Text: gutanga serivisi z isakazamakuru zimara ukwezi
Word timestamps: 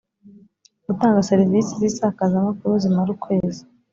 gutanga 0.85 1.25
serivisi 1.29 1.71
z 1.81 1.83
isakazamakuru 1.89 2.73
zimara 2.83 3.09
ukwezi 3.15 3.61